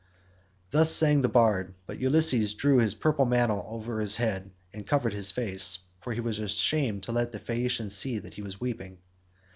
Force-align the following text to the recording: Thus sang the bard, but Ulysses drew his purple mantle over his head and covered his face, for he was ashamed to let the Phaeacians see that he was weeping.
Thus 0.71 0.89
sang 0.91 1.21
the 1.21 1.29
bard, 1.29 1.75
but 1.85 1.99
Ulysses 1.99 2.55
drew 2.55 2.79
his 2.79 2.95
purple 2.95 3.23
mantle 3.23 3.63
over 3.69 3.99
his 3.99 4.15
head 4.15 4.49
and 4.73 4.87
covered 4.87 5.13
his 5.13 5.29
face, 5.29 5.77
for 5.99 6.11
he 6.11 6.19
was 6.21 6.39
ashamed 6.39 7.03
to 7.03 7.11
let 7.11 7.31
the 7.31 7.39
Phaeacians 7.39 7.95
see 7.95 8.17
that 8.17 8.33
he 8.33 8.41
was 8.41 8.59
weeping. 8.59 8.97